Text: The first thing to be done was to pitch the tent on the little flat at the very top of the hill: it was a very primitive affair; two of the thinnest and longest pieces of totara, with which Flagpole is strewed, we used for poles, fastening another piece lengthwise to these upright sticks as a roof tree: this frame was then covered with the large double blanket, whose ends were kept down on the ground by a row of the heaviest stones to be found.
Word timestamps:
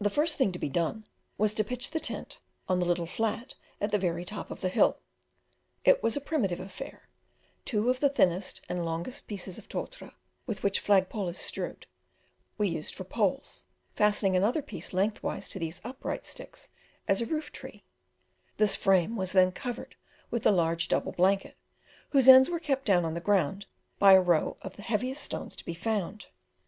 The 0.00 0.10
first 0.10 0.36
thing 0.36 0.50
to 0.50 0.58
be 0.58 0.68
done 0.68 1.06
was 1.38 1.54
to 1.54 1.62
pitch 1.62 1.92
the 1.92 2.00
tent 2.00 2.40
on 2.68 2.80
the 2.80 2.84
little 2.84 3.06
flat 3.06 3.54
at 3.80 3.92
the 3.92 3.98
very 3.98 4.24
top 4.24 4.50
of 4.50 4.62
the 4.62 4.68
hill: 4.68 4.98
it 5.84 6.02
was 6.02 6.16
a 6.16 6.18
very 6.18 6.26
primitive 6.26 6.58
affair; 6.58 7.08
two 7.64 7.88
of 7.88 8.00
the 8.00 8.08
thinnest 8.08 8.60
and 8.68 8.84
longest 8.84 9.28
pieces 9.28 9.56
of 9.56 9.68
totara, 9.68 10.12
with 10.44 10.64
which 10.64 10.80
Flagpole 10.80 11.28
is 11.28 11.38
strewed, 11.38 11.86
we 12.58 12.66
used 12.66 12.96
for 12.96 13.04
poles, 13.04 13.64
fastening 13.94 14.34
another 14.34 14.60
piece 14.60 14.92
lengthwise 14.92 15.48
to 15.50 15.60
these 15.60 15.80
upright 15.84 16.26
sticks 16.26 16.70
as 17.06 17.20
a 17.20 17.26
roof 17.26 17.52
tree: 17.52 17.84
this 18.56 18.74
frame 18.74 19.14
was 19.14 19.30
then 19.30 19.52
covered 19.52 19.94
with 20.32 20.42
the 20.42 20.50
large 20.50 20.88
double 20.88 21.12
blanket, 21.12 21.56
whose 22.08 22.28
ends 22.28 22.50
were 22.50 22.58
kept 22.58 22.84
down 22.86 23.04
on 23.04 23.14
the 23.14 23.20
ground 23.20 23.66
by 24.00 24.14
a 24.14 24.20
row 24.20 24.56
of 24.62 24.74
the 24.74 24.82
heaviest 24.82 25.22
stones 25.22 25.54
to 25.54 25.64
be 25.64 25.74
found. 25.74 26.26